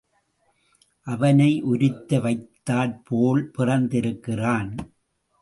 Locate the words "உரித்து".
1.61-2.21